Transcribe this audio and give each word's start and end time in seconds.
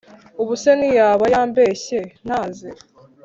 Ubuse 0.41 0.69
ntiyaba 0.75 1.25
yambeshye 1.33 1.99
ntaze 2.25 2.69